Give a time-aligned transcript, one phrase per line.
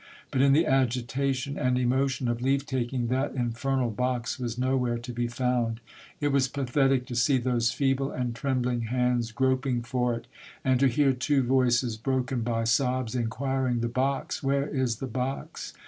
[0.31, 5.13] But in the agitation and emotion of leave taking, that infernal box was nowhere to
[5.13, 5.79] be found!
[6.19, 10.25] It was pathetic to see those feeble and trembling hands groping for it,
[10.65, 14.41] and to hear two voices, broken by sobs, inquiring:*" The box!
[14.41, 15.71] Where is the box?"